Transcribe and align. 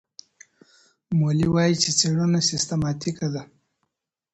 مولي 1.17 1.47
وايي 1.53 1.73
چي 1.81 1.89
څېړنه 1.99 2.39
سیستماتیکه 2.49 3.27
ده. 3.33 3.43